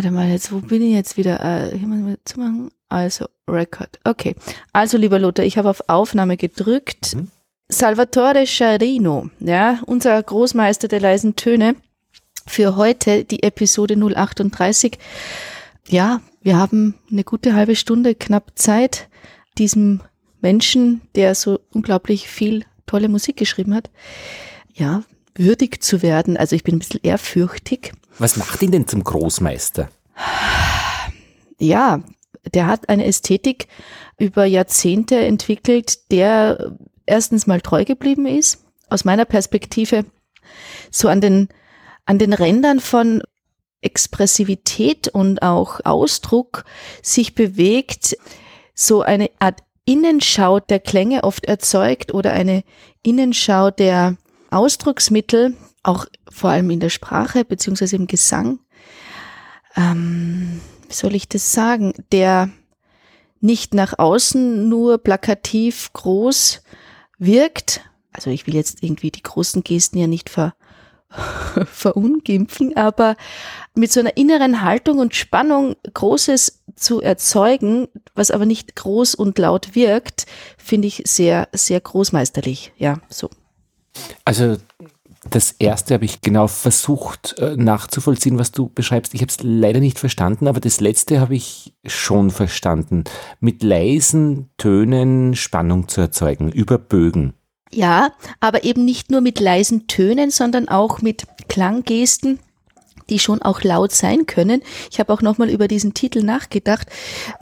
[0.00, 1.44] Warte mal, jetzt, wo bin ich jetzt wieder?
[1.44, 2.70] Äh, hier mal zumachen.
[2.88, 4.00] Also, Record.
[4.02, 4.34] Okay.
[4.72, 7.16] Also, lieber Lothar, ich habe auf Aufnahme gedrückt.
[7.16, 7.28] Mhm.
[7.68, 11.76] Salvatore Scharino, ja, unser Großmeister der leisen Töne,
[12.46, 14.96] für heute die Episode 038.
[15.86, 19.06] Ja, wir haben eine gute halbe Stunde knapp Zeit,
[19.58, 20.00] diesem
[20.40, 23.90] Menschen, der so unglaublich viel tolle Musik geschrieben hat,
[24.72, 25.02] ja,
[25.34, 26.38] würdig zu werden.
[26.38, 27.92] Also ich bin ein bisschen ehrfürchtig.
[28.20, 29.88] Was macht ihn denn zum Großmeister?
[31.58, 32.02] Ja,
[32.52, 33.66] der hat eine Ästhetik
[34.18, 40.04] über Jahrzehnte entwickelt, der erstens mal treu geblieben ist, aus meiner Perspektive,
[40.90, 41.48] so an den,
[42.04, 43.22] an den Rändern von
[43.80, 46.64] Expressivität und auch Ausdruck
[47.02, 48.18] sich bewegt,
[48.74, 52.64] so eine Art Innenschau der Klänge oft erzeugt oder eine
[53.02, 54.18] Innenschau der
[54.50, 58.60] Ausdrucksmittel, auch vor allem in der Sprache beziehungsweise im Gesang.
[59.76, 61.92] Ähm, wie soll ich das sagen?
[62.12, 62.50] Der
[63.40, 66.62] nicht nach außen nur plakativ groß
[67.18, 67.82] wirkt.
[68.12, 70.54] Also ich will jetzt irgendwie die großen Gesten ja nicht ver
[71.66, 73.16] verungimpfen, aber
[73.74, 79.36] mit so einer inneren Haltung und Spannung Großes zu erzeugen, was aber nicht groß und
[79.38, 82.72] laut wirkt, finde ich sehr, sehr großmeisterlich.
[82.76, 83.28] Ja, so.
[84.24, 84.58] Also
[85.30, 89.14] das erste habe ich genau versucht äh, nachzuvollziehen, was du beschreibst.
[89.14, 93.04] Ich habe es leider nicht verstanden, aber das letzte habe ich schon verstanden.
[93.40, 97.34] Mit leisen Tönen Spannung zu erzeugen über Bögen.
[97.72, 102.40] Ja, aber eben nicht nur mit leisen Tönen, sondern auch mit Klanggesten,
[103.10, 104.62] die schon auch laut sein können.
[104.90, 106.88] Ich habe auch nochmal über diesen Titel nachgedacht.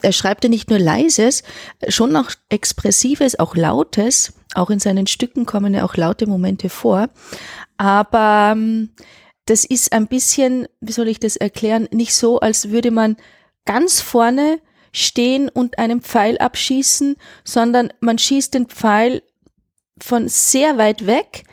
[0.03, 1.43] Er schreibt ja nicht nur leises,
[1.89, 4.35] schon auch expressives, auch lautes.
[4.55, 7.09] Auch in seinen Stücken kommen ja auch laute Momente vor.
[7.79, 8.91] Aber ähm,
[9.47, 13.17] das ist ein bisschen, wie soll ich das erklären, nicht so, als würde man
[13.65, 14.61] ganz vorne
[14.93, 19.23] stehen und einen Pfeil abschießen, sondern man schießt den Pfeil
[20.01, 21.45] von sehr weit weg,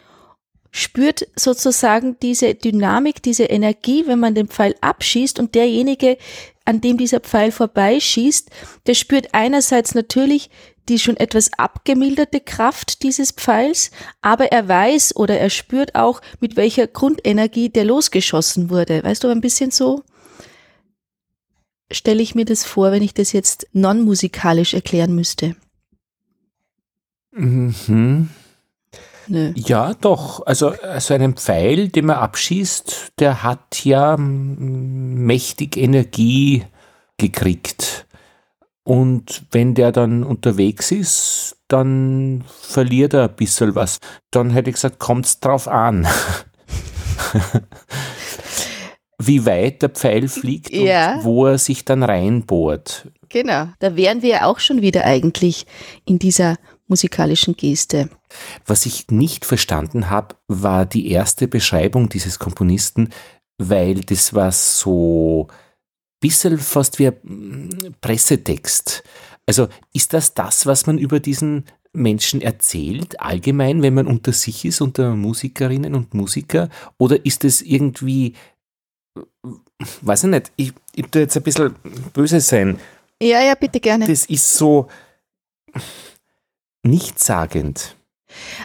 [0.71, 6.17] spürt sozusagen diese Dynamik, diese Energie, wenn man den Pfeil abschießt und derjenige,
[6.65, 8.49] an dem dieser Pfeil vorbeischießt,
[8.87, 10.49] der spürt einerseits natürlich
[10.89, 13.91] die schon etwas abgemilderte Kraft dieses Pfeils,
[14.21, 19.03] aber er weiß oder er spürt auch, mit welcher Grundenergie der losgeschossen wurde.
[19.03, 20.03] Weißt du, ein bisschen so
[21.91, 25.55] stelle ich mir das vor, wenn ich das jetzt non-musikalisch erklären müsste.
[27.31, 28.29] Mhm.
[29.27, 29.53] Nö.
[29.55, 30.45] Ja, doch.
[30.45, 36.65] Also, also einen Pfeil, den man abschießt, der hat ja mächtig Energie
[37.17, 38.04] gekriegt.
[38.85, 43.99] Und wenn der dann unterwegs ist, dann verliert er ein bisschen was.
[44.29, 46.07] Dann hätte ich gesagt, kommt es drauf an.
[49.17, 51.15] Wie weit der Pfeil fliegt ja.
[51.15, 53.09] und wo er sich dann reinbohrt.
[53.29, 55.65] Genau, da wären wir ja auch schon wieder eigentlich
[56.05, 56.57] in dieser
[56.87, 58.09] musikalischen Geste.
[58.67, 63.09] Was ich nicht verstanden habe, war die erste Beschreibung dieses Komponisten,
[63.57, 65.47] weil das war so
[66.27, 69.03] bisschen fast wie ein Pressetext.
[69.45, 74.65] Also ist das das, was man über diesen Menschen erzählt, allgemein, wenn man unter sich
[74.65, 76.69] ist, unter Musikerinnen und Musiker?
[76.97, 78.33] Oder ist es irgendwie,
[80.01, 81.75] weiß ich nicht, ich, ich tue jetzt ein bisschen
[82.11, 82.79] böse sein.
[83.21, 84.07] Ja, ja, bitte gerne.
[84.07, 84.89] Das ist so,
[86.83, 87.95] nichtssagend.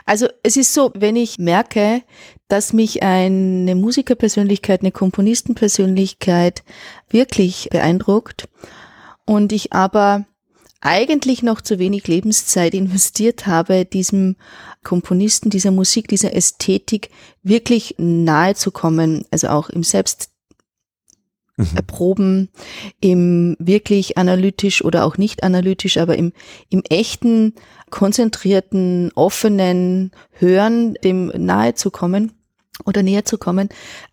[0.05, 2.03] Also es ist so, wenn ich merke,
[2.49, 6.65] dass mich eine Musikerpersönlichkeit, eine Komponistenpersönlichkeit
[7.13, 8.49] wirklich beeindruckt
[9.25, 10.25] und ich aber
[10.81, 14.37] eigentlich noch zu wenig Lebenszeit investiert habe, diesem
[14.83, 17.11] Komponisten, dieser Musik, dieser Ästhetik
[17.43, 20.31] wirklich nahe zu kommen, also auch im Selbst
[21.57, 21.69] mhm.
[21.77, 22.49] erproben,
[23.01, 26.33] im wirklich analytisch oder auch nicht analytisch, aber im,
[26.71, 27.55] im echten,
[27.91, 32.33] konzentrierten, offenen Hören dem nahe zu kommen
[32.85, 33.69] oder näher zu kommen,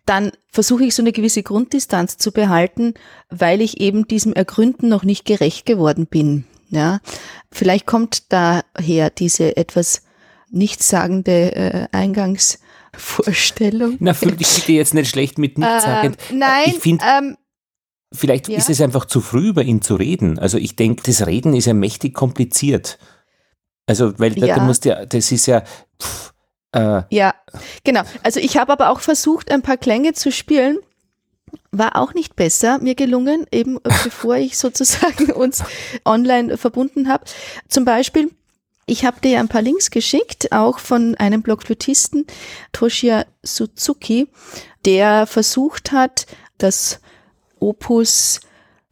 [0.06, 2.94] dann versuche ich so eine gewisse Grunddistanz zu behalten,
[3.30, 6.44] weil ich eben diesem Ergründen noch nicht gerecht geworden bin.
[6.70, 7.00] Ja,
[7.50, 10.02] vielleicht kommt daher diese etwas
[10.50, 12.58] nichtssagende äh, Eingangs
[12.94, 13.96] Vorstellung.
[14.00, 16.16] Na, fühl dich bitte jetzt nicht schlecht mit nichtssagend.
[16.30, 17.36] Äh, nein, ich finde, ähm,
[18.12, 18.58] vielleicht ja.
[18.58, 20.38] ist es einfach zu früh, über ihn zu reden.
[20.38, 22.98] Also ich denke, das Reden ist ja mächtig kompliziert.
[23.86, 24.56] Also, weil ja.
[24.56, 25.62] da, musst ja, das ist ja.
[26.00, 26.34] Pff,
[26.72, 27.34] äh, ja,
[27.84, 28.02] genau.
[28.22, 30.78] Also ich habe aber auch versucht, ein paar Klänge zu spielen.
[31.70, 35.62] War auch nicht besser mir gelungen, eben bevor ich sozusagen uns
[36.04, 37.24] online verbunden habe.
[37.68, 38.30] Zum Beispiel
[38.90, 42.26] ich habe dir ein paar Links geschickt, auch von einem Blockflötisten,
[42.72, 44.28] Toshia Suzuki,
[44.86, 46.26] der versucht hat,
[46.56, 46.98] das
[47.60, 48.40] Opus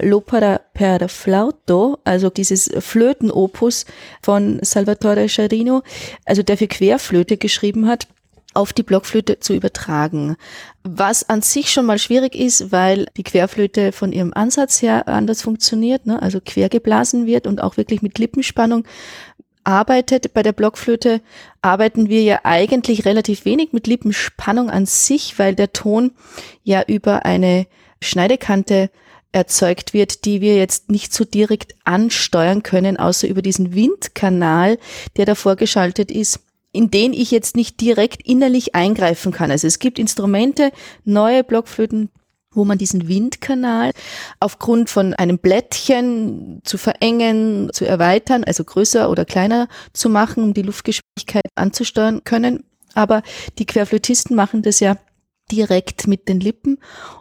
[0.01, 3.87] L'Opera per Flauto, also dieses Flötenopus
[4.23, 5.83] von Salvatore Sciarino,
[6.25, 8.07] also der für Querflöte geschrieben hat,
[8.57, 10.37] auf die Blockflöte zu übertragen.
[10.83, 15.43] Was an sich schon mal schwierig ist, weil die Querflöte von ihrem Ansatz her anders
[15.43, 16.21] funktioniert, ne?
[16.21, 18.85] also quer geblasen wird und auch wirklich mit Lippenspannung
[19.65, 20.33] arbeitet.
[20.33, 21.21] Bei der Blockflöte
[21.61, 26.13] arbeiten wir ja eigentlich relativ wenig mit Lippenspannung an sich, weil der Ton
[26.63, 27.67] ja über eine
[28.01, 28.91] Schneidekante
[29.37, 34.79] erzeugt wird, die wir jetzt nicht so direkt ansteuern können, außer über diesen Windkanal,
[35.17, 36.41] der davor geschaltet ist
[36.73, 39.51] in den ich jetzt nicht direkt innerlich eingreifen kann.
[39.51, 40.73] Also es gibt Instrumente,
[41.07, 42.11] neue Blockflöten,
[42.53, 43.93] wo man diesen Windkanal
[44.41, 50.53] aufgrund von einem Blättchen zu verengen, zu erweitern, also größer oder kleiner zu machen, um
[50.53, 52.65] die Luftgeschwindigkeit anzusteuern können.
[52.93, 53.23] Aber
[53.59, 54.99] die Querflötisten machen das ja
[55.51, 56.79] direkt mit den Lippen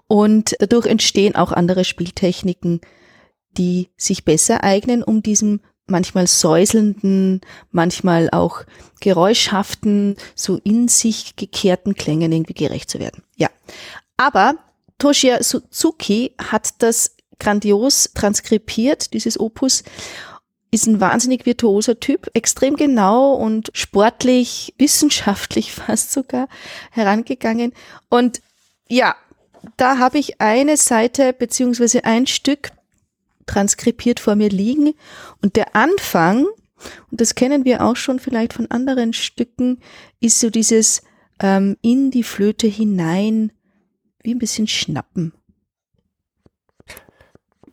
[0.08, 2.82] und dadurch entstehen auch andere Spieltechniken,
[3.58, 7.42] die sich besser eignen, um diesem manchmal säuselnden,
[7.72, 8.64] manchmal auch
[9.02, 13.24] geräuschhaften, so in sich gekehrten Klängen irgendwie gerecht zu werden.
[13.36, 13.50] Ja.
[14.18, 14.56] Aber
[14.98, 19.84] Toshia Suzuki hat das grandios transkribiert, dieses Opus,
[20.76, 26.48] ist ein wahnsinnig virtuoser Typ, extrem genau und sportlich, wissenschaftlich fast sogar
[26.92, 27.74] herangegangen.
[28.10, 28.42] Und
[28.88, 29.16] ja,
[29.78, 32.72] da habe ich eine Seite beziehungsweise ein Stück
[33.46, 34.94] transkribiert vor mir liegen.
[35.42, 36.46] Und der Anfang,
[37.10, 39.80] und das kennen wir auch schon vielleicht von anderen Stücken,
[40.20, 41.04] ist so dieses
[41.40, 43.52] ähm, in die Flöte hinein,
[44.24, 45.34] wie ein bisschen schnappen.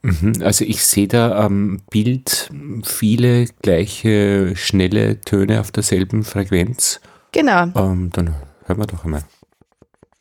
[0.02, 2.50] Mhm, also ich sehe da am Bild
[2.84, 7.00] viele gleiche schnelle Töne auf derselben Frequenz.
[7.30, 7.68] Genau.
[7.74, 8.34] Ähm, dann
[8.64, 9.22] hören wir doch einmal.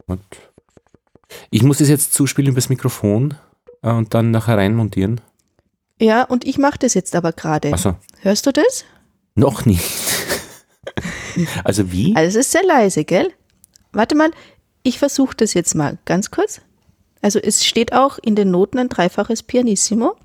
[0.05, 0.23] Und
[1.49, 3.35] ich muss es jetzt zuspielen übers Mikrofon
[3.81, 5.19] äh, und dann nachher reinmontieren.
[5.99, 7.75] Ja, und ich mache das jetzt aber gerade.
[7.77, 7.95] so.
[8.21, 8.85] Hörst du das?
[9.35, 9.83] Noch nicht.
[11.63, 12.15] also wie?
[12.15, 13.31] Also es ist sehr leise, gell?
[13.93, 14.31] Warte mal,
[14.83, 16.61] ich versuche das jetzt mal ganz kurz.
[17.21, 20.15] Also es steht auch in den Noten ein dreifaches Pianissimo.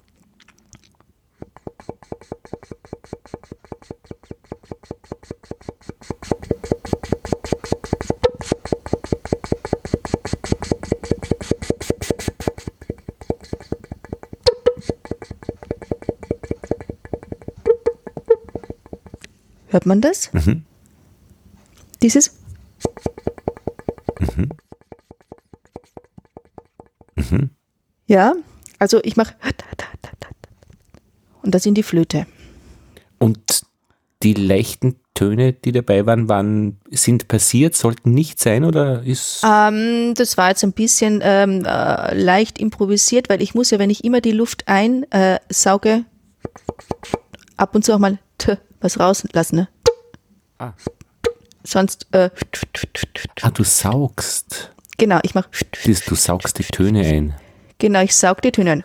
[19.68, 20.32] Hört man das?
[20.32, 20.64] Mhm.
[22.00, 22.38] Dieses?
[28.06, 28.34] Ja,
[28.78, 29.34] also ich mache
[31.46, 32.26] und das in die Flöte.
[33.18, 33.62] Und
[34.22, 39.42] die leichten Töne, die dabei waren, waren sind passiert, sollten nicht sein oder ist?
[39.44, 43.90] Ähm, das war jetzt ein bisschen ähm, äh, leicht improvisiert, weil ich muss ja, wenn
[43.90, 46.02] ich immer die Luft einsauge, äh,
[47.56, 49.56] ab und zu auch mal t was rauslassen.
[49.56, 49.68] Ne?
[50.58, 50.72] Ah.
[51.62, 52.06] Sonst.
[52.10, 52.30] Äh,
[53.42, 54.72] ah, du saugst.
[54.98, 55.48] Genau, ich mach.
[55.84, 57.34] Du saugst die Töne ein.
[57.78, 58.84] Genau, ich saug die Töne ein.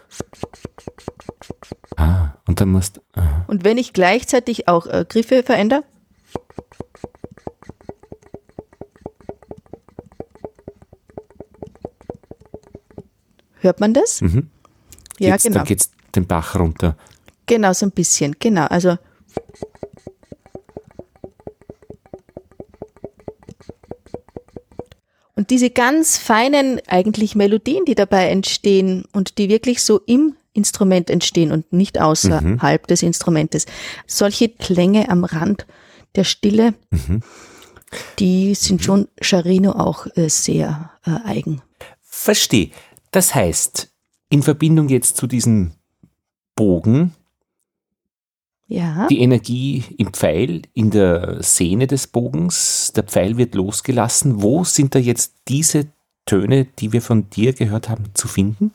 [1.96, 3.02] Ah, und dann musst.
[3.14, 3.46] Aha.
[3.48, 5.84] Und wenn ich gleichzeitig auch äh, Griffe verändere.
[13.60, 14.22] Hört man das?
[14.22, 14.50] Mhm.
[15.20, 15.58] Ja, genau.
[15.58, 16.98] Dann geht's den Bach runter.
[17.46, 18.36] Genau, so ein bisschen.
[18.40, 18.98] Genau, also.
[25.42, 31.10] Und diese ganz feinen eigentlich Melodien, die dabei entstehen und die wirklich so im Instrument
[31.10, 32.88] entstehen und nicht außerhalb mhm.
[32.88, 33.66] des Instrumentes,
[34.06, 35.66] solche Klänge am Rand
[36.14, 37.24] der Stille, mhm.
[38.20, 41.64] die sind schon Charino auch äh, sehr äh, eigen.
[42.04, 42.70] Verstehe.
[43.10, 43.90] Das heißt,
[44.30, 45.72] in Verbindung jetzt zu diesem
[46.56, 47.16] Bogen,
[48.72, 49.08] ja.
[49.08, 54.42] Die Energie im Pfeil, in der Sehne des Bogens, der Pfeil wird losgelassen.
[54.42, 55.88] Wo sind da jetzt diese
[56.26, 58.72] Töne, die wir von dir gehört haben, zu finden?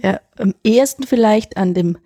[0.00, 1.98] Ja, am ehesten vielleicht an dem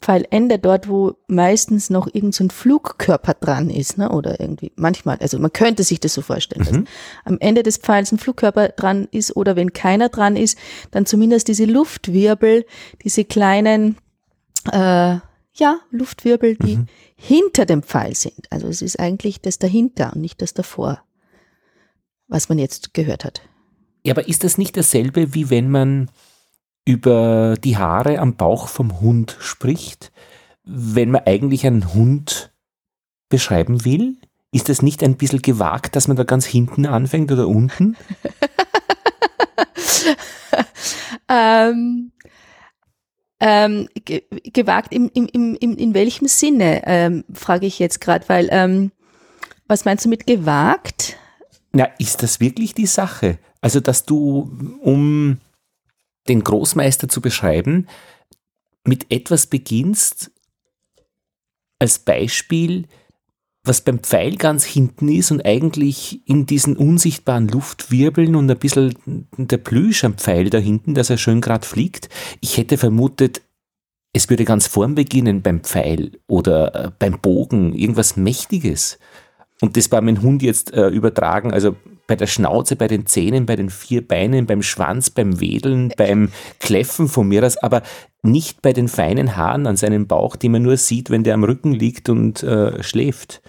[0.00, 4.10] Pfeilende, dort, wo meistens noch irgendein so Flugkörper dran ist, ne?
[4.10, 6.84] oder irgendwie, manchmal, also man könnte sich das so vorstellen, mhm.
[6.84, 6.94] dass
[7.24, 10.58] am Ende des Pfeils ein Flugkörper dran ist oder wenn keiner dran ist,
[10.90, 12.66] dann zumindest diese Luftwirbel,
[13.04, 13.96] diese kleinen,
[14.72, 15.18] äh,
[15.54, 16.86] ja, Luftwirbel, die mhm.
[17.16, 18.50] hinter dem Pfeil sind.
[18.50, 21.02] Also es ist eigentlich das dahinter und nicht das davor,
[22.28, 23.42] was man jetzt gehört hat.
[24.04, 26.10] Ja, aber ist das nicht dasselbe, wie wenn man
[26.84, 30.12] über die Haare am Bauch vom Hund spricht,
[30.64, 32.52] wenn man eigentlich einen Hund
[33.28, 34.16] beschreiben will?
[34.50, 37.96] Ist das nicht ein bisschen gewagt, dass man da ganz hinten anfängt oder unten?
[41.28, 42.12] ähm,
[43.44, 44.22] ähm, ge
[44.52, 48.92] gewagt im, im, im, in welchem Sinne, ähm, frage ich jetzt gerade, weil ähm,
[49.66, 51.16] was meinst du mit gewagt?
[51.72, 53.38] Na, ist das wirklich die Sache?
[53.60, 55.38] Also, dass du, um
[56.28, 57.88] den Großmeister zu beschreiben,
[58.84, 60.30] mit etwas beginnst,
[61.80, 62.86] als Beispiel,
[63.64, 68.94] was beim Pfeil ganz hinten ist und eigentlich in diesen unsichtbaren Luftwirbeln und ein bisschen
[69.36, 72.08] der Plüsch am Pfeil da hinten, dass er schön gerade fliegt.
[72.40, 73.42] Ich hätte vermutet,
[74.12, 78.98] es würde ganz vorn beginnen beim Pfeil oder äh, beim Bogen, irgendwas Mächtiges.
[79.60, 81.76] Und das war mein Hund jetzt äh, übertragen, also
[82.08, 86.32] bei der Schnauze, bei den Zähnen, bei den vier Beinen, beim Schwanz, beim Wedeln, beim
[86.58, 87.82] Kläffen von mir aus, aber
[88.22, 91.44] nicht bei den feinen Haaren an seinem Bauch, die man nur sieht, wenn der am
[91.44, 93.42] Rücken liegt und äh, schläft.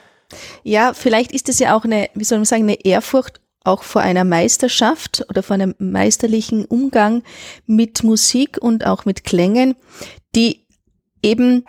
[0.64, 4.02] Ja, vielleicht ist es ja auch eine, wie soll man sagen, eine Ehrfurcht auch vor
[4.02, 7.24] einer Meisterschaft oder vor einem meisterlichen Umgang
[7.66, 9.76] mit Musik und auch mit Klängen,
[10.36, 10.66] die
[11.22, 11.66] eben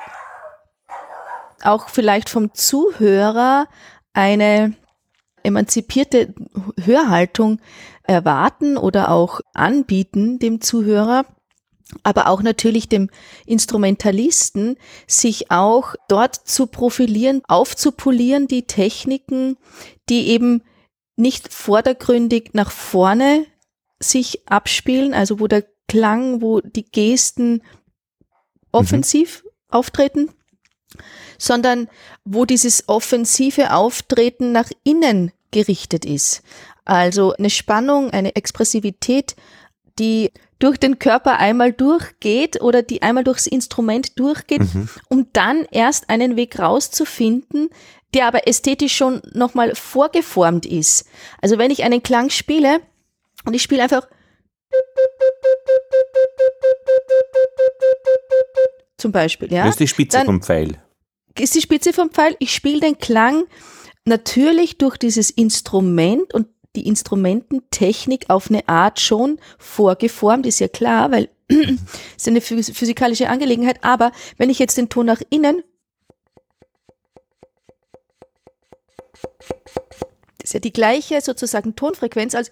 [1.62, 3.68] auch vielleicht vom Zuhörer
[4.12, 4.74] eine
[5.42, 6.34] emanzipierte
[6.82, 7.60] Hörhaltung
[8.02, 11.24] erwarten oder auch anbieten dem Zuhörer
[12.02, 13.10] aber auch natürlich dem
[13.46, 14.76] Instrumentalisten,
[15.06, 19.56] sich auch dort zu profilieren, aufzupolieren, die Techniken,
[20.08, 20.62] die eben
[21.16, 23.46] nicht vordergründig nach vorne
[24.00, 27.62] sich abspielen, also wo der Klang, wo die Gesten
[28.72, 29.50] offensiv mhm.
[29.68, 30.30] auftreten,
[31.38, 31.88] sondern
[32.24, 36.42] wo dieses offensive Auftreten nach innen gerichtet ist.
[36.84, 39.36] Also eine Spannung, eine Expressivität,
[39.98, 44.88] die durch den Körper einmal durchgeht oder die einmal durchs Instrument durchgeht, mhm.
[45.08, 47.70] um dann erst einen Weg rauszufinden,
[48.14, 51.06] der aber ästhetisch schon nochmal vorgeformt ist.
[51.42, 52.80] Also wenn ich einen Klang spiele
[53.44, 54.06] und ich spiele einfach
[58.96, 59.64] zum Beispiel, ja.
[59.64, 60.78] Das ist die Spitze vom Pfeil.
[61.38, 62.36] Ist die Spitze vom Pfeil.
[62.38, 63.44] Ich spiele den Klang
[64.04, 66.46] natürlich durch dieses Instrument und
[66.76, 71.68] die Instrumententechnik auf eine Art schon vorgeformt, ist ja klar, weil es
[72.16, 73.82] ist eine physikalische Angelegenheit.
[73.82, 75.62] Aber wenn ich jetzt den Ton nach innen,
[80.38, 82.50] das ist ja die gleiche sozusagen Tonfrequenz als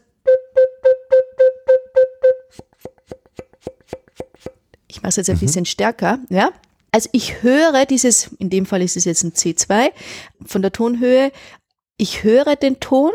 [4.88, 5.40] ich mache es jetzt ein mhm.
[5.40, 6.52] bisschen stärker, ja.
[6.92, 9.90] Also ich höre dieses, in dem Fall ist es jetzt ein C2
[10.44, 11.32] von der Tonhöhe,
[11.96, 13.12] ich höre den Ton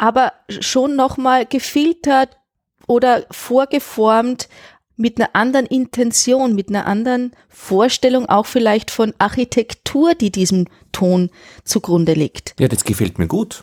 [0.00, 2.38] aber schon nochmal gefiltert
[2.86, 4.48] oder vorgeformt
[4.96, 11.28] mit einer anderen Intention, mit einer anderen Vorstellung auch vielleicht von Architektur, die diesem Ton
[11.64, 12.54] zugrunde liegt.
[12.58, 13.62] Ja, das gefällt mir gut.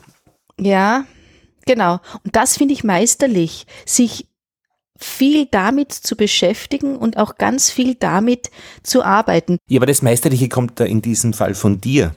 [0.59, 1.05] Ja,
[1.65, 1.99] genau.
[2.23, 4.27] Und das finde ich meisterlich, sich
[4.95, 8.51] viel damit zu beschäftigen und auch ganz viel damit
[8.83, 9.57] zu arbeiten.
[9.67, 12.15] Ja, aber das Meisterliche kommt da in diesem Fall von dir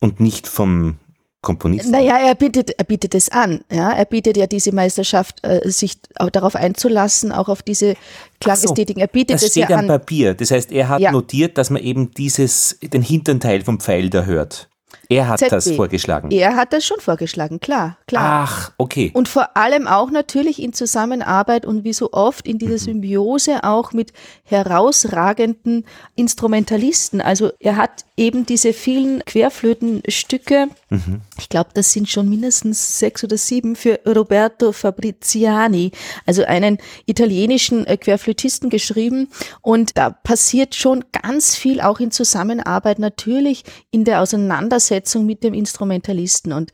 [0.00, 0.96] und nicht vom
[1.40, 1.92] Komponisten?
[1.92, 3.60] Naja, er bietet, er bietet es an.
[3.70, 7.94] Ja, er bietet ja diese Meisterschaft, äh, sich auch darauf einzulassen, auch auf diese
[8.40, 9.00] Klangästhetiken.
[9.00, 10.34] Er bietet das es steht ja am Papier.
[10.34, 11.12] Das heißt, er hat ja.
[11.12, 14.68] notiert, dass man eben dieses, den hinteren Teil vom Pfeil da hört.
[15.10, 15.48] Er hat ZB.
[15.48, 16.30] das vorgeschlagen.
[16.30, 18.46] Er hat das schon vorgeschlagen, klar, klar.
[18.46, 19.10] Ach, okay.
[19.14, 22.78] Und vor allem auch natürlich in Zusammenarbeit und wie so oft in dieser mhm.
[22.78, 24.12] Symbiose auch mit
[24.44, 27.22] herausragenden Instrumentalisten.
[27.22, 31.22] Also er hat eben diese vielen Querflötenstücke, mhm.
[31.38, 35.92] ich glaube, das sind schon mindestens sechs oder sieben für Roberto Fabriziani,
[36.26, 39.28] also einen italienischen äh, Querflötisten geschrieben.
[39.62, 45.54] Und da passiert schon ganz viel auch in Zusammenarbeit natürlich in der Auseinandersetzung mit dem
[45.54, 46.52] Instrumentalisten.
[46.52, 46.72] Und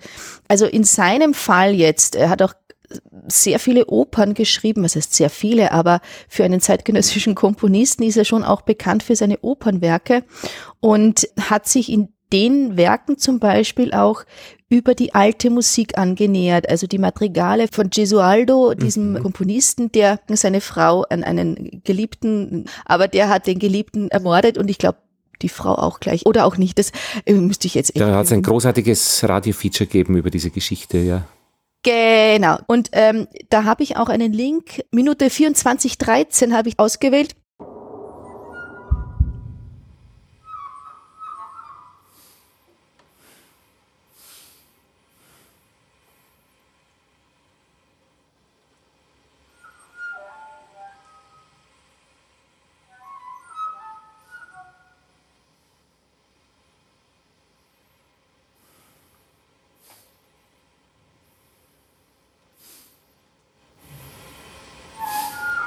[0.49, 2.55] also in seinem Fall jetzt, er hat auch
[3.27, 8.25] sehr viele Opern geschrieben, was heißt sehr viele, aber für einen zeitgenössischen Komponisten ist er
[8.25, 10.23] schon auch bekannt für seine Opernwerke
[10.81, 14.25] und hat sich in den Werken zum Beispiel auch
[14.69, 19.23] über die alte Musik angenähert, also die Madrigale von Gesualdo, diesem mhm.
[19.23, 24.79] Komponisten, der seine Frau an einen Geliebten, aber der hat den Geliebten ermordet und ich
[24.79, 24.99] glaube,
[25.43, 26.79] die Frau auch gleich oder auch nicht.
[26.79, 26.93] Das
[27.25, 27.99] äh, müsste ich jetzt.
[27.99, 31.25] Da hat es ein großartiges Radio-Feature gegeben über diese Geschichte, ja.
[31.85, 32.59] Genau.
[32.67, 34.83] Und ähm, da habe ich auch einen Link.
[34.91, 37.37] Minute 24.13 habe ich ausgewählt.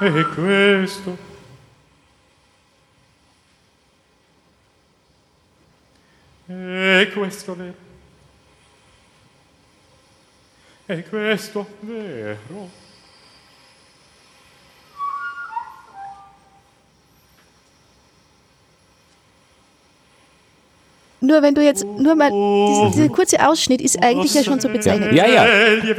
[0.00, 1.18] E questo
[6.48, 7.74] E questo vero.
[10.86, 12.70] E questo vero.
[21.20, 24.68] Nur wenn du jetzt, nur mal, dieser, dieser kurze Ausschnitt ist eigentlich ja schon so
[24.68, 25.12] bezeichnend.
[25.12, 25.44] Ja, ja.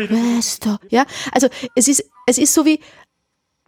[0.08, 0.78] Questo.
[0.90, 2.80] Ja, also es ist, es ist so wie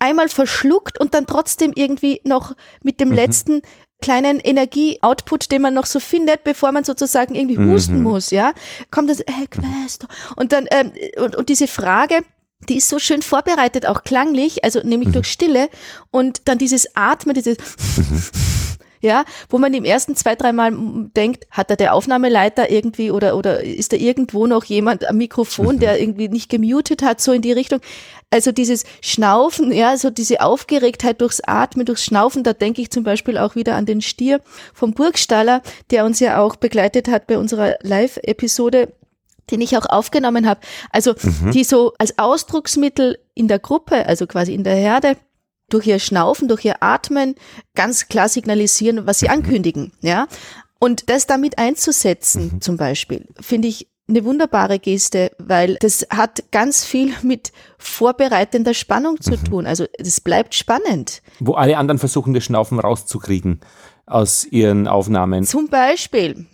[0.02, 3.62] einmal verschluckt und dann trotzdem irgendwie noch mit dem letzten
[4.02, 8.52] kleinen Energie-Output, den man noch so findet, bevor man sozusagen irgendwie husten muss, ja,
[8.90, 10.08] kommt das, äh, Questo.
[10.36, 12.24] Und dann, ähm, und, und diese Frage,
[12.68, 15.70] die ist so schön vorbereitet, auch klanglich, also nämlich durch Stille
[16.10, 17.58] und dann dieses Atmen, dieses
[19.02, 20.72] ja, wo man im ersten zwei, dreimal
[21.16, 25.80] denkt, hat da der Aufnahmeleiter irgendwie oder, oder ist da irgendwo noch jemand am Mikrofon,
[25.80, 27.82] der irgendwie nicht gemutet hat, so in die Richtung.
[28.30, 33.04] Also dieses Schnaufen, ja, so diese Aufgeregtheit durchs Atmen, durchs Schnaufen, da denke ich zum
[33.04, 34.40] Beispiel auch wieder an den Stier
[34.74, 38.94] vom Burgstaller, der uns ja auch begleitet hat bei unserer Live-Episode
[39.50, 40.62] den ich auch aufgenommen habe.
[40.92, 41.14] Also
[41.54, 45.18] die so als Ausdrucksmittel in der Gruppe, also quasi in der Herde,
[45.74, 47.36] durch ihr Schnaufen, durch ihr Atmen
[47.76, 50.28] ganz klar signalisieren, was sie ankündigen, ja.
[50.80, 56.84] Und das damit einzusetzen, zum Beispiel, finde ich eine wunderbare Geste, weil das hat ganz
[56.86, 59.66] viel mit vorbereitender Spannung zu tun.
[59.66, 61.22] Also es bleibt spannend.
[61.40, 63.62] Wo alle anderen versuchen, das Schnaufen rauszukriegen
[64.06, 65.46] aus ihren Aufnahmen.
[65.46, 66.46] Zum Beispiel.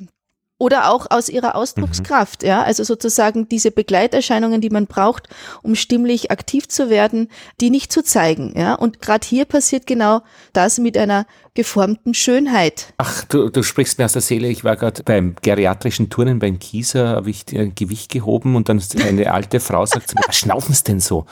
[0.60, 2.64] Oder auch aus ihrer Ausdruckskraft, ja.
[2.64, 5.30] Also sozusagen diese Begleiterscheinungen, die man braucht,
[5.62, 7.30] um stimmlich aktiv zu werden,
[7.62, 8.74] die nicht zu zeigen, ja.
[8.74, 10.22] Und gerade hier passiert genau
[10.54, 12.94] das mit einer geformten Schönheit.
[12.98, 14.48] Ach, du, du sprichst mir aus der Seele.
[14.48, 18.82] Ich war gerade beim geriatrischen Turnen beim Kieser, habe ich äh, Gewicht gehoben und dann
[19.00, 21.28] eine alte Frau sagt zu mir, was schnaufen Sie denn so?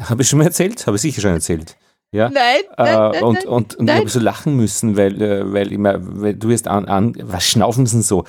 [0.00, 0.86] Habe ich schon mal erzählt?
[0.86, 1.76] Habe ich sicher schon erzählt.
[2.10, 2.30] Ja?
[2.30, 3.98] Nein, nein, Äh, und, nein, und, und ich nein.
[3.98, 7.86] habe so lachen müssen, weil, äh, weil immer, weil du wirst an, an, was schnaufen
[7.86, 8.24] sie denn so?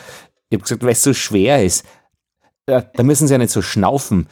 [0.50, 1.86] Ich habe gesagt, weil es so schwer ist.
[2.66, 4.28] Äh, da müssen sie ja nicht so schnaufen.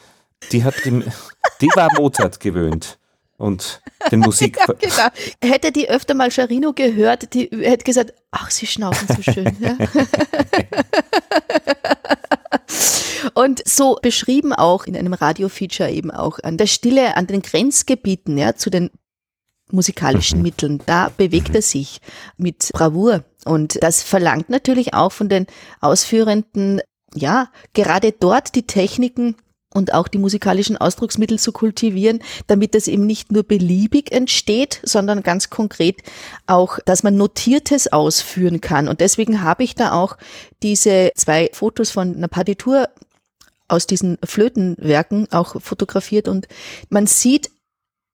[0.52, 1.02] Die hat, die,
[1.60, 2.98] die war Mozart gewöhnt.
[3.38, 4.58] Und den Musik.
[4.58, 5.08] Ja, genau.
[5.40, 9.56] Hätte die öfter mal Charino gehört, die hätte gesagt, ach, sie schnaufen so schön.
[9.60, 9.76] Ja.
[13.34, 18.36] Und so beschrieben auch in einem Radiofeature eben auch an der Stille, an den Grenzgebieten,
[18.38, 18.90] ja, zu den
[19.70, 20.80] musikalischen Mitteln.
[20.86, 22.00] Da bewegt er sich
[22.36, 23.24] mit Bravour.
[23.44, 25.46] Und das verlangt natürlich auch von den
[25.80, 26.80] Ausführenden,
[27.14, 29.36] ja, gerade dort die Techniken
[29.72, 35.22] und auch die musikalischen Ausdrucksmittel zu kultivieren, damit das eben nicht nur beliebig entsteht, sondern
[35.22, 36.02] ganz konkret
[36.46, 38.88] auch, dass man Notiertes ausführen kann.
[38.88, 40.16] Und deswegen habe ich da auch
[40.62, 42.88] diese zwei Fotos von einer Partitur
[43.68, 46.48] aus diesen Flötenwerken auch fotografiert und
[46.88, 47.50] man sieht,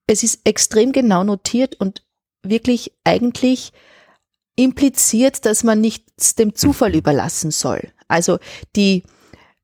[0.06, 2.02] es ist extrem genau notiert und
[2.42, 3.72] wirklich eigentlich
[4.56, 7.90] impliziert, dass man nichts dem Zufall überlassen soll.
[8.06, 8.38] Also
[8.76, 9.02] die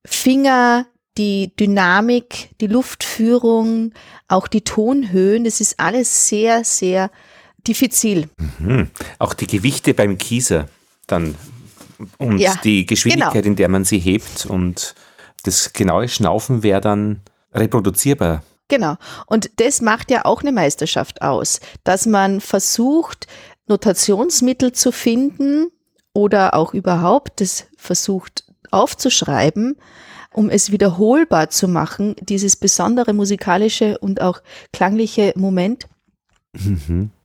[0.04, 0.86] Finger,
[1.18, 3.92] die Dynamik, die Luftführung,
[4.28, 7.10] auch die Tonhöhen, das ist alles sehr, sehr
[7.66, 8.28] diffizil.
[8.58, 8.90] Hm.
[9.18, 10.68] Auch die Gewichte beim Kieser
[11.06, 11.34] dann
[12.18, 13.46] und Ja, die Geschwindigkeit, genau.
[13.46, 14.94] in der man sie hebt und
[15.42, 17.20] das genaue Schnaufen wäre dann
[17.52, 18.42] reproduzierbar.
[18.70, 18.96] Genau.
[19.26, 23.26] Und das macht ja auch eine Meisterschaft aus, dass man versucht,
[23.66, 25.70] Notationsmittel zu finden
[26.14, 29.76] oder auch überhaupt das versucht aufzuschreiben,
[30.32, 34.40] um es wiederholbar zu machen, dieses besondere musikalische und auch
[34.72, 35.88] klangliche Moment.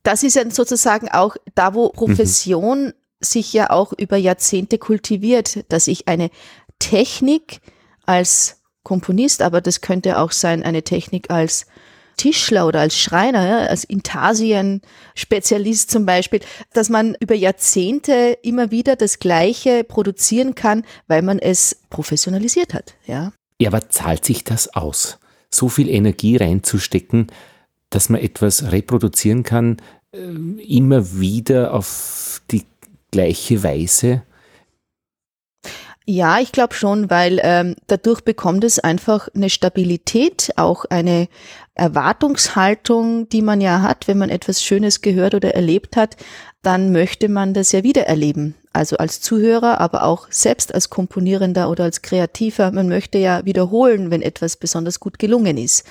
[0.04, 5.88] Das ist ja sozusagen auch da, wo Profession sich ja auch über Jahrzehnte kultiviert, dass
[5.88, 6.30] ich eine
[6.80, 7.62] Technik
[8.06, 11.66] als Komponist, aber das könnte auch sein, eine Technik als
[12.16, 16.40] Tischler oder als Schreiner, als Intarsien-Spezialist zum Beispiel,
[16.72, 22.96] dass man über Jahrzehnte immer wieder das Gleiche produzieren kann, weil man es professionalisiert hat.
[23.06, 25.20] Ja, Ja, aber zahlt sich das aus?
[25.50, 27.28] So viel Energie reinzustecken,
[27.90, 29.78] dass man etwas reproduzieren kann,
[30.14, 32.66] äh, immer wieder auf die
[33.12, 34.24] gleiche Weise?
[36.08, 41.28] Ja, ich glaube schon, weil ähm, dadurch bekommt es einfach eine Stabilität, auch eine
[41.74, 46.16] Erwartungshaltung, die man ja hat, wenn man etwas Schönes gehört oder erlebt hat,
[46.62, 48.54] dann möchte man das ja wieder erleben.
[48.72, 52.72] Also als Zuhörer, aber auch selbst als Komponierender oder als Kreativer.
[52.72, 55.86] Man möchte ja wiederholen, wenn etwas besonders gut gelungen ist.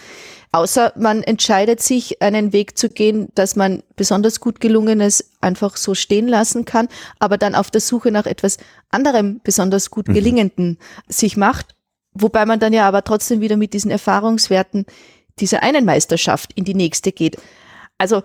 [0.54, 5.96] Außer man entscheidet sich, einen Weg zu gehen, dass man besonders gut gelungenes einfach so
[5.96, 6.86] stehen lassen kann,
[7.18, 11.74] aber dann auf der Suche nach etwas anderem besonders gut gelingenden sich macht,
[12.12, 14.86] wobei man dann ja aber trotzdem wieder mit diesen Erfahrungswerten
[15.40, 17.36] dieser einen Meisterschaft in die nächste geht.
[17.98, 18.22] Also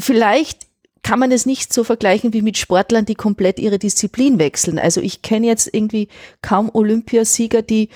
[0.00, 0.66] vielleicht
[1.02, 4.78] kann man es nicht so vergleichen wie mit Sportlern, die komplett ihre Disziplin wechseln.
[4.78, 6.08] Also ich kenne jetzt irgendwie
[6.40, 7.90] kaum Olympiasieger, die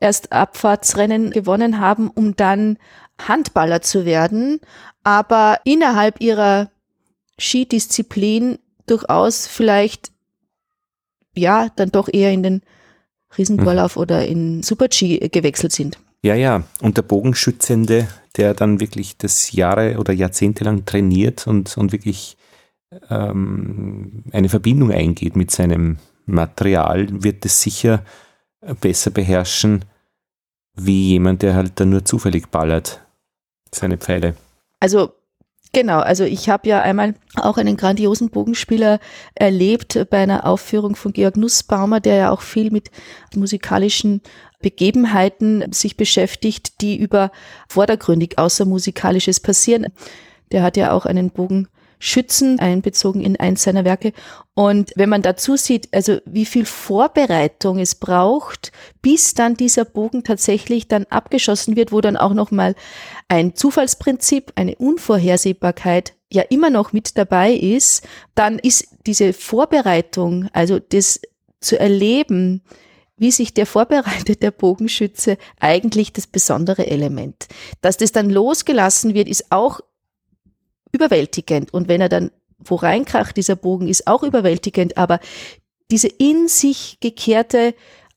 [0.00, 2.78] erst Abfahrtsrennen gewonnen haben, um dann
[3.20, 4.60] Handballer zu werden,
[5.02, 6.70] aber innerhalb ihrer
[7.38, 10.10] Skidisziplin durchaus vielleicht
[11.34, 12.62] ja dann doch eher in den
[13.36, 14.02] Riesenvorlauf mhm.
[14.02, 15.98] oder in Super-G gewechselt sind.
[16.22, 16.64] Ja, ja.
[16.80, 22.36] Und der Bogenschützende, der dann wirklich das Jahre oder Jahrzehnte lang trainiert und, und wirklich
[23.08, 28.02] ähm, eine Verbindung eingeht mit seinem Material, wird es sicher
[28.80, 29.84] besser beherrschen,
[30.74, 33.04] wie jemand, der halt dann nur zufällig ballert,
[33.72, 34.34] seine Pfeile.
[34.80, 35.12] Also
[35.72, 39.00] Genau, also ich habe ja einmal auch einen grandiosen Bogenspieler
[39.34, 42.90] erlebt bei einer Aufführung von Georg Nussbaumer, der ja auch viel mit
[43.34, 44.22] musikalischen
[44.60, 47.30] Begebenheiten sich beschäftigt, die über
[47.68, 49.88] vordergründig außer musikalisches passieren.
[50.52, 54.12] Der hat ja auch einen Bogen Schützen einbezogen in eins seiner Werke.
[54.54, 60.24] Und wenn man dazu sieht, also wie viel Vorbereitung es braucht, bis dann dieser Bogen
[60.24, 62.74] tatsächlich dann abgeschossen wird, wo dann auch nochmal
[63.28, 70.78] ein Zufallsprinzip, eine Unvorhersehbarkeit ja immer noch mit dabei ist, dann ist diese Vorbereitung, also
[70.78, 71.20] das
[71.60, 72.62] zu erleben,
[73.18, 77.48] wie sich der vorbereitet, der Bogenschütze, eigentlich das besondere Element.
[77.80, 79.80] Dass das dann losgelassen wird, ist auch
[80.92, 81.72] überwältigend.
[81.72, 85.20] Und wenn er dann wo reinkracht, dieser Bogen ist auch überwältigend, aber
[85.90, 87.74] diese in sich gekehrte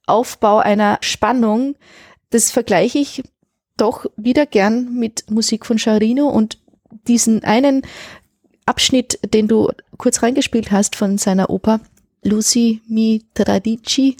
[0.07, 1.75] Aufbau einer Spannung,
[2.31, 3.23] das vergleiche ich
[3.77, 6.57] doch wieder gern mit Musik von Charino und
[7.07, 7.84] diesen einen
[8.65, 11.79] Abschnitt, den du kurz reingespielt hast von seiner Oper
[12.23, 14.15] Lucy mi Tradici,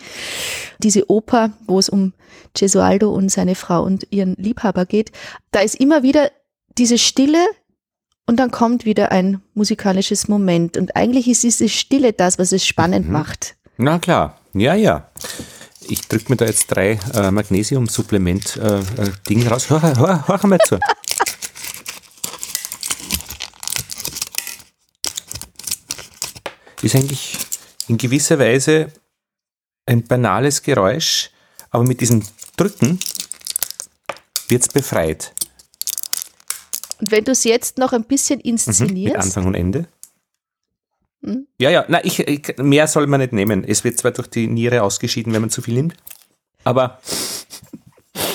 [0.80, 2.14] diese Oper, wo es um
[2.54, 5.12] Gesualdo und seine Frau und ihren Liebhaber geht,
[5.52, 6.32] da ist immer wieder
[6.78, 7.46] diese Stille,
[8.26, 10.78] und dann kommt wieder ein musikalisches Moment.
[10.78, 13.14] Und eigentlich ist diese Stille das, was es spannend mhm.
[13.14, 13.56] macht.
[13.78, 15.10] Na klar, ja, ja.
[15.88, 19.70] Ich drücke mir da jetzt drei äh, Magnesium-Supplement-Dinge äh, äh, raus.
[19.70, 20.80] Hör, hör, hör mal zu.
[26.82, 27.38] Ist eigentlich
[27.88, 28.92] in gewisser Weise
[29.86, 31.32] ein banales Geräusch,
[31.70, 32.24] aber mit diesem
[32.58, 33.00] Drücken
[34.48, 35.34] wird es befreit.
[37.02, 38.92] Und wenn du es jetzt noch ein bisschen inszenierst.
[38.92, 39.88] Mhm, mit Anfang und Ende.
[41.24, 41.48] Hm?
[41.60, 43.64] Ja, ja, na, ich, ich, mehr soll man nicht nehmen.
[43.64, 45.96] Es wird zwar durch die Niere ausgeschieden, wenn man zu viel nimmt,
[46.64, 47.00] aber,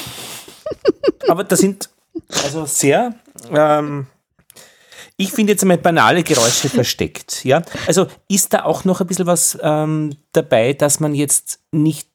[1.29, 1.89] aber das sind
[2.45, 3.15] also sehr,
[3.51, 4.07] ähm,
[5.17, 7.45] ich finde jetzt einmal banale Geräusche versteckt.
[7.45, 7.63] Ja?
[7.87, 12.09] Also ist da auch noch ein bisschen was ähm, dabei, dass man jetzt nicht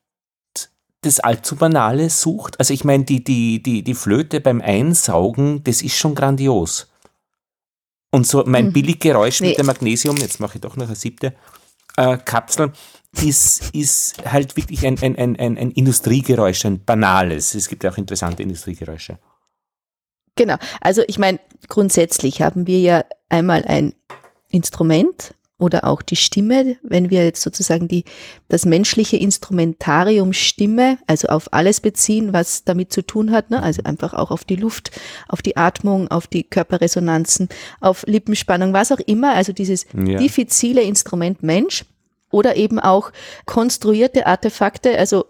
[1.01, 2.59] das allzu Banale sucht.
[2.59, 6.87] Also ich meine, die, die, die, die Flöte beim Einsaugen, das ist schon grandios.
[8.11, 8.73] Und so mein hm.
[8.73, 9.49] Billiggeräusch nee.
[9.49, 11.33] mit dem Magnesium, jetzt mache ich doch noch eine siebte
[11.97, 12.71] äh, Kapsel,
[13.21, 17.55] ist, ist halt wirklich ein, ein, ein, ein, ein Industriegeräusch, ein banales.
[17.55, 19.17] Es gibt ja auch interessante Industriegeräusche.
[20.35, 23.93] Genau, also ich meine, grundsätzlich haben wir ja einmal ein
[24.49, 28.03] Instrument, oder auch die Stimme, wenn wir jetzt sozusagen die,
[28.49, 33.61] das menschliche Instrumentarium Stimme, also auf alles beziehen, was damit zu tun hat, ne?
[33.61, 34.89] also einfach auch auf die Luft,
[35.27, 37.47] auf die Atmung, auf die Körperresonanzen,
[37.79, 40.17] auf Lippenspannung, was auch immer, also dieses ja.
[40.17, 41.85] diffizile Instrument Mensch
[42.31, 43.11] oder eben auch
[43.45, 45.25] konstruierte Artefakte, also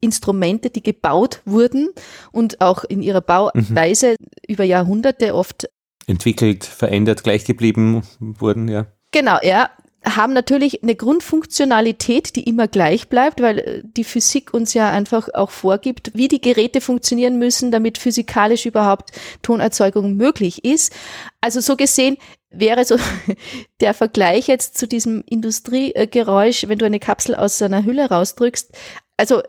[0.00, 1.88] Instrumente, die gebaut wurden
[2.32, 4.26] und auch in ihrer Bauweise mhm.
[4.46, 5.70] über Jahrhunderte oft
[6.06, 8.86] entwickelt, verändert, gleich geblieben wurden, ja.
[9.14, 9.70] Genau, ja.
[10.04, 15.28] Haben natürlich eine Grundfunktionalität, die immer gleich bleibt, weil äh, die Physik uns ja einfach
[15.32, 20.92] auch vorgibt, wie die Geräte funktionieren müssen, damit physikalisch überhaupt Tonerzeugung möglich ist.
[21.40, 22.18] Also so gesehen
[22.50, 22.96] wäre so
[23.80, 28.72] der Vergleich jetzt zu diesem Industriegeräusch, wenn du eine Kapsel aus einer Hülle rausdrückst.
[29.16, 29.42] Also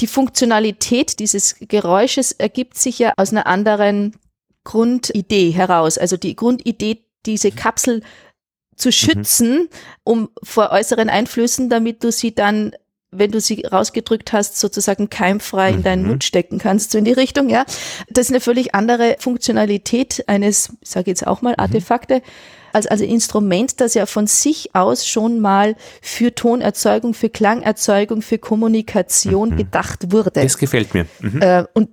[0.00, 4.16] die Funktionalität dieses Geräusches ergibt sich ja aus einer anderen
[4.64, 5.98] Grundidee heraus.
[5.98, 8.02] Also die Grundidee, diese Kapsel
[8.76, 8.92] zu mhm.
[8.92, 9.68] schützen, mhm.
[10.04, 12.72] um vor äußeren Einflüssen, damit du sie dann
[13.16, 16.08] wenn du sie rausgedrückt hast, sozusagen keimfrei in deinen mhm.
[16.08, 17.64] Mund stecken kannst, so in die Richtung, ja.
[18.08, 21.60] Das ist eine völlig andere Funktionalität eines, ich sage jetzt auch mal, mhm.
[21.60, 22.22] Artefakte,
[22.72, 28.38] als also Instrument, das ja von sich aus schon mal für Tonerzeugung, für Klangerzeugung, für
[28.38, 29.56] Kommunikation mhm.
[29.56, 30.32] gedacht wurde.
[30.32, 31.06] Das gefällt mir.
[31.20, 31.40] Mhm.
[31.40, 31.90] Äh, und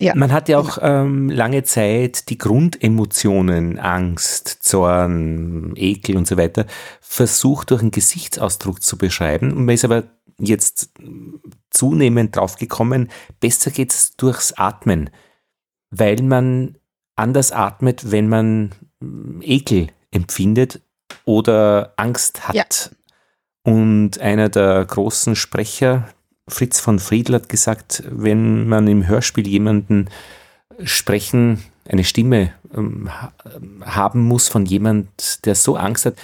[0.00, 0.14] ja.
[0.14, 6.66] Man hat ja auch ähm, lange Zeit die Grundemotionen, Angst, Zorn, Ekel und so weiter,
[7.00, 9.52] versucht durch einen Gesichtsausdruck zu beschreiben.
[9.52, 10.04] Und man ist aber
[10.38, 10.90] jetzt
[11.70, 13.10] zunehmend drauf gekommen,
[13.40, 15.10] besser geht es durchs Atmen,
[15.90, 16.76] weil man
[17.16, 20.80] anders atmet, wenn man mm, Ekel empfindet
[21.24, 22.54] oder Angst hat.
[22.54, 22.64] Ja.
[23.62, 26.08] Und einer der großen Sprecher,
[26.48, 30.08] Fritz von Friedl, hat gesagt, wenn man im Hörspiel jemanden
[30.82, 33.10] sprechen, eine Stimme ähm,
[33.82, 36.16] haben muss von jemand, der so Angst hat,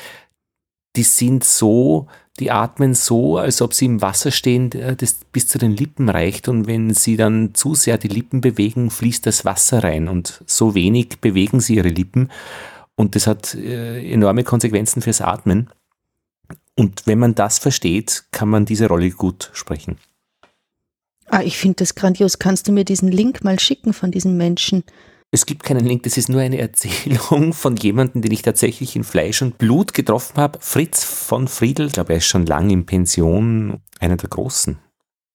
[0.96, 5.58] die sind so, die atmen so, als ob sie im Wasser stehen, das bis zu
[5.58, 6.48] den Lippen reicht.
[6.48, 10.08] Und wenn sie dann zu sehr die Lippen bewegen, fließt das Wasser rein.
[10.08, 12.30] Und so wenig bewegen sie ihre Lippen.
[12.96, 15.70] Und das hat äh, enorme Konsequenzen fürs Atmen.
[16.76, 19.98] Und wenn man das versteht, kann man diese Rolle gut sprechen.
[21.30, 22.40] Ah, ich finde das grandios.
[22.40, 24.82] Kannst du mir diesen Link mal schicken von diesem Menschen?
[25.30, 29.04] Es gibt keinen Link, das ist nur eine Erzählung von jemandem, den ich tatsächlich in
[29.04, 30.58] Fleisch und Blut getroffen habe.
[30.60, 34.80] Fritz von Friedl, ich glaube, er ist schon lange in Pension, einer der Großen.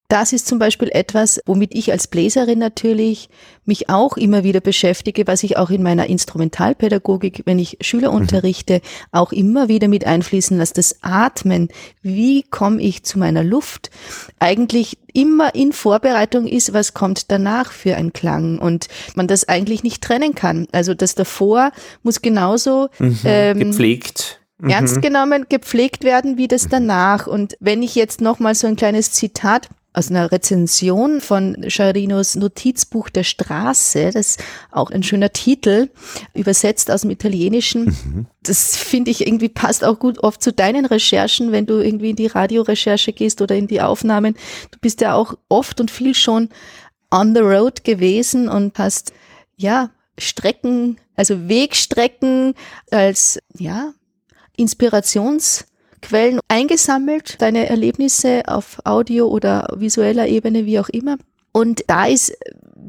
[0.07, 3.27] Das ist zum Beispiel etwas, womit ich als Bläserin natürlich
[3.65, 8.17] mich auch immer wieder beschäftige, was ich auch in meiner Instrumentalpädagogik, wenn ich Schüler Mhm.
[8.17, 10.73] unterrichte, auch immer wieder mit einfließen lasse.
[10.75, 11.69] Das Atmen,
[12.03, 13.89] wie komme ich zu meiner Luft,
[14.37, 19.81] eigentlich immer in Vorbereitung ist, was kommt danach für ein Klang und man das eigentlich
[19.81, 20.67] nicht trennen kann.
[20.71, 21.71] Also das davor
[22.03, 22.89] muss genauso
[23.23, 24.39] ähm, Gepflegt.
[24.59, 24.69] Mhm.
[24.69, 27.25] ernst genommen, gepflegt werden wie das danach.
[27.25, 32.35] Und wenn ich jetzt noch mal so ein kleines Zitat aus einer Rezension von Charinos
[32.35, 35.89] Notizbuch der Straße, das ist auch ein schöner Titel,
[36.33, 38.27] übersetzt aus dem Italienischen.
[38.43, 42.15] Das finde ich irgendwie passt auch gut oft zu deinen Recherchen, wenn du irgendwie in
[42.15, 44.35] die Radiorecherche gehst oder in die Aufnahmen.
[44.69, 46.49] Du bist ja auch oft und viel schon
[47.09, 49.13] on the road gewesen und hast,
[49.55, 52.53] ja, Strecken, also Wegstrecken
[52.91, 53.93] als, ja,
[56.05, 61.17] Inspirationsquellen eingesammelt, deine Erlebnisse auf Audio oder visueller Ebene, wie auch immer.
[61.51, 62.37] Und da ist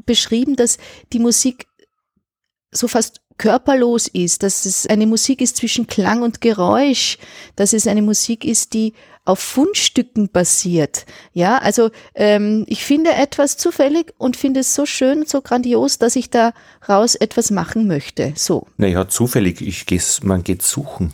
[0.05, 0.77] beschrieben, dass
[1.13, 1.67] die Musik
[2.71, 7.17] so fast körperlos ist, dass es eine Musik ist zwischen Klang und Geräusch,
[7.55, 8.93] dass es eine Musik ist, die
[9.25, 11.05] auf Fundstücken basiert.
[11.33, 16.15] Ja, also ähm, ich finde etwas zufällig und finde es so schön, so grandios, dass
[16.15, 18.33] ich daraus etwas machen möchte.
[18.35, 18.67] So.
[18.77, 21.11] Naja, zufällig, ich geh's, man geht suchen.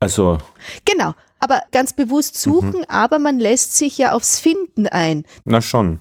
[0.00, 0.38] Also,
[0.84, 5.24] Genau, aber ganz bewusst suchen, aber man lässt sich ja aufs Finden ein.
[5.44, 6.00] na schon.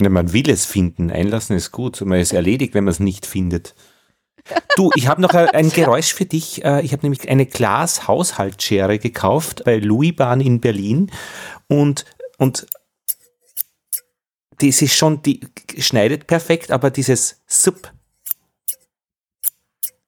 [0.00, 2.00] Ja, man will es finden, einlassen ist gut.
[2.02, 3.74] Man ist erledigt, wenn man es nicht findet.
[4.76, 6.64] Du, ich habe noch ein ein Geräusch für dich.
[6.64, 11.10] Äh, Ich habe nämlich eine Glas-Haushaltsschere gekauft bei Louis Bahn in Berlin
[11.68, 12.04] und,
[12.38, 12.66] und
[14.60, 15.40] das ist schon, die
[15.78, 17.92] schneidet perfekt, aber dieses Sup,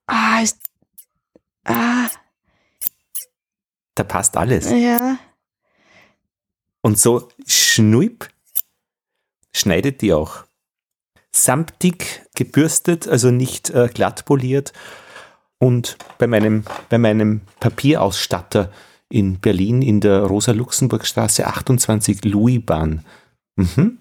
[0.06, 0.58] Ah, ist,
[1.64, 2.08] ah,
[4.00, 4.70] da passt alles.
[4.70, 5.18] ja.
[6.82, 8.30] Und so schnuip
[9.54, 10.44] schneidet die auch.
[11.30, 14.72] Samtig gebürstet, also nicht äh, glatt poliert.
[15.58, 18.72] Und bei meinem, bei meinem Papierausstatter
[19.10, 23.04] in Berlin in der Rosa-Luxemburg-Straße 28 Louis-Bahn.
[23.56, 23.98] Mhm.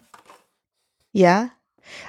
[1.11, 1.49] Ja.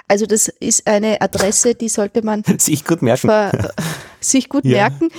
[0.07, 3.27] Also das ist eine Adresse, die sollte man Sich gut merken.
[3.27, 3.73] ver
[4.21, 4.89] sich gut Ja.
[4.89, 5.09] merken.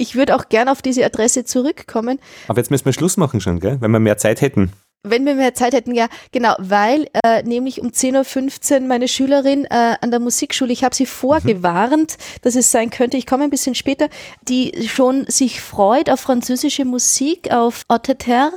[0.00, 3.58] Ich würde auch gern auf diese Adresse zurückkommen, Aber jetzt müssen wir Schluss machen schon,
[3.58, 3.78] gell?
[3.80, 4.70] wenn wir mehr Zeit hätten.
[5.02, 5.94] Wenn wir mehr Zeit hätten.
[5.94, 10.84] Ja, genau, weil äh, nämlich um 10.15 Uhr meine Schülerin äh, an der Musikschule, ich
[10.84, 14.08] habe sie vorgewarnt, dass es sein könnte, ich komme ein bisschen später,
[14.42, 18.52] die schon sich freut auf französische Musik, auf Auteter,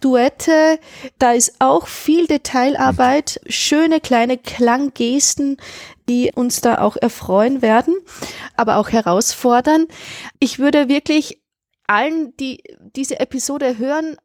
[0.00, 0.78] Duette.
[1.18, 5.56] Da ist auch viel Detailarbeit, schöne kleine Klanggesten,
[6.08, 7.94] die uns da auch erfreuen werden,
[8.56, 9.86] aber auch herausfordern.
[10.38, 11.40] Ich würde wirklich
[11.90, 12.62] allen, die
[12.94, 14.16] diese Episode hören,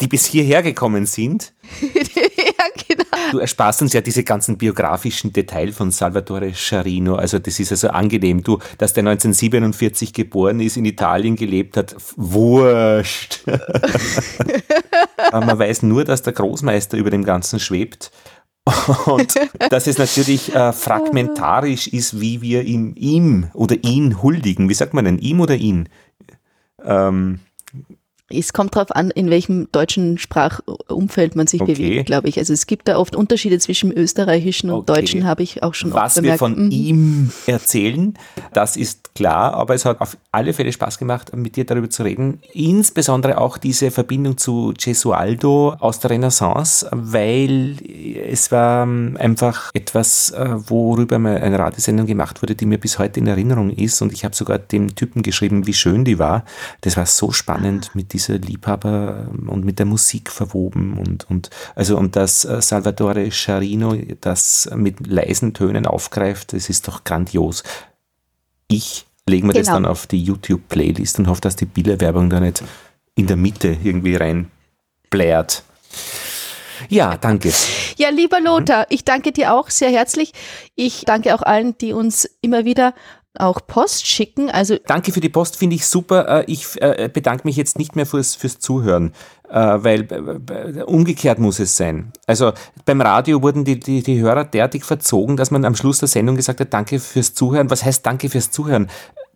[0.00, 3.04] Die bis hierher gekommen sind, ja, genau.
[3.32, 7.16] Du ersparst uns ja diese ganzen biografischen Details von Salvatore Scharino.
[7.16, 8.42] Also das ist also angenehm.
[8.42, 13.40] Du, dass der 1947 geboren ist, in Italien gelebt hat, wurscht.
[15.32, 18.12] Man weiß nur, dass der Großmeister über dem Ganzen schwebt.
[19.06, 19.34] Und
[19.70, 24.68] dass es natürlich äh, fragmentarisch ist, wie wir ihm, ihm oder ihn huldigen.
[24.68, 25.18] Wie sagt man denn?
[25.18, 25.88] Ihm oder ihn?
[26.84, 27.40] Ähm,
[28.32, 31.74] Es kommt darauf an, in welchem deutschen Sprachumfeld man sich Okay.
[31.74, 32.38] bewegt, glaube ich.
[32.38, 35.00] Also es gibt da oft Unterschiede zwischen österreichischen und Okay.
[35.00, 36.38] deutschen, habe ich auch schon oft was wir bemerkt.
[36.38, 36.70] von Mhm.
[36.70, 38.14] ihm erzählen,
[38.52, 42.02] das ist klar, aber es hat auf alle Fälle Spaß gemacht, mit dir darüber zu
[42.04, 42.40] reden.
[42.52, 47.76] Insbesondere auch diese Verbindung zu Gesualdo aus der Renaissance, weil
[48.28, 52.98] es war ähm, einfach etwas, äh, worüber mal eine Radiosendung gemacht wurde, die mir bis
[52.98, 56.44] heute in Erinnerung ist und ich habe sogar dem Typen geschrieben, wie schön die war.
[56.82, 61.50] Das war so spannend mit dieser Liebhaber ähm, und mit der Musik verwoben und, und
[61.74, 67.62] also und dass äh, Salvatore Scharino das mit leisen Tönen aufgreift, das ist doch grandios.
[68.68, 69.76] ich lege mir das Genau.
[69.76, 72.62] dann auf die YouTube-Playlist und hoffe, dass die Bilderwerbung da nicht
[73.14, 75.62] in der Mitte irgendwie reinblärt.
[76.88, 77.52] Ja, danke.
[77.96, 80.32] Ja, lieber Lothar, ich danke dir auch sehr herzlich.
[80.74, 82.94] Ich danke auch allen, die uns immer wieder
[83.38, 84.50] auch Post schicken.
[84.50, 86.40] Also Danke für die Post, finde ich super.
[86.40, 89.12] Äh, Ich äh, bedanke mich jetzt nicht mehr fürs, fürs Zuhören,
[89.48, 92.12] äh, weil umgekehrt muss es sein.
[92.26, 92.52] Also
[92.84, 96.36] beim Radio wurden die, die, die Hörer derartig verzogen, dass man am Schluss der Sendung
[96.36, 97.70] gesagt hat, danke fürs Zuhören.
[97.70, 98.90] Was heißt danke fürs Zuhören?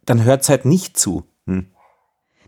[0.07, 1.25] Dann hört es halt nicht zu.
[1.47, 1.69] Hm.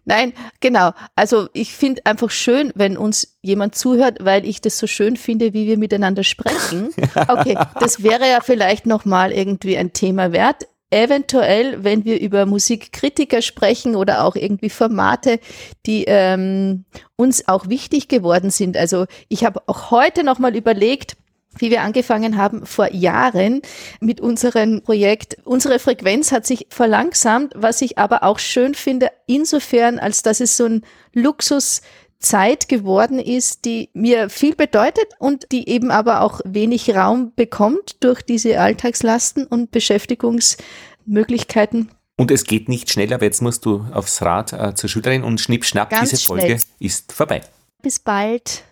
[0.09, 0.93] Nein, genau.
[1.17, 5.53] Also ich finde einfach schön, wenn uns jemand zuhört, weil ich das so schön finde,
[5.53, 6.91] wie wir miteinander sprechen.
[7.29, 10.67] Okay, das wäre ja vielleicht nochmal irgendwie ein Thema wert.
[10.97, 15.41] Eventuell, wenn wir über Musikkritiker sprechen oder auch irgendwie Formate,
[15.85, 18.79] die ähm, uns auch wichtig geworden sind.
[18.79, 21.19] Also ich habe auch heute nochmal überlegt,
[21.59, 23.61] wie wir angefangen haben vor Jahren
[24.01, 25.37] mit unserem Projekt.
[25.45, 30.57] Unsere Frequenz hat sich verlangsamt, was ich aber auch schön finde, insofern, als dass es
[30.57, 30.83] so ein
[32.27, 38.03] Luxuszeit geworden ist, die mir viel bedeutet und die eben aber auch wenig Raum bekommt
[38.03, 41.91] durch diese Alltagslasten und Beschäftigungsmöglichkeiten.
[42.17, 45.39] Und es geht nicht schneller, aber jetzt musst du aufs Rad äh, zur Schülerin und
[45.41, 46.61] schnipp, schnapp, Ganz diese Folge schnell.
[46.81, 47.43] ist vorbei.
[47.83, 48.63] Bis bald.